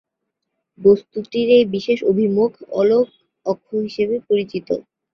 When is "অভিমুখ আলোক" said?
2.11-3.07